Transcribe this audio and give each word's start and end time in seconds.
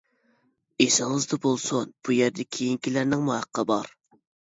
ئېسىڭىزدە 0.85 1.39
بولسۇن 1.45 1.93
بۇ 2.09 2.19
يەردە 2.19 2.49
كېيىنكىلەرنىڭمۇ 2.59 3.41
ھەققى 3.41 3.71
بار! 3.75 3.97